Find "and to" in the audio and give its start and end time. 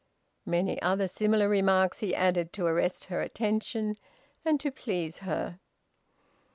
4.43-4.71